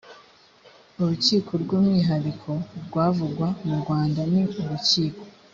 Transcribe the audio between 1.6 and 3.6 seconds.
rw umwihariko rwavugwa